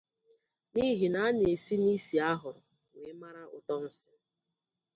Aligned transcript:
n'ihi 0.73 1.07
a 1.23 1.25
na-esi 1.37 1.73
n'isi 1.83 2.15
ahụrụ 2.31 2.61
wee 2.99 3.15
mara 3.21 3.41
ụtọ 3.57 3.75
nsị. 3.85 4.09